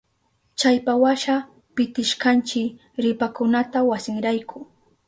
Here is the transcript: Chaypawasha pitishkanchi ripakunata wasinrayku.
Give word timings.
Chaypawasha 0.59 1.35
pitishkanchi 1.75 2.63
ripakunata 3.03 3.79
wasinrayku. 3.89 4.57